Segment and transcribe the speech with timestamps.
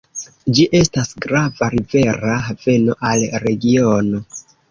[0.59, 4.25] Ĝi estas grava rivera haveno al regiono.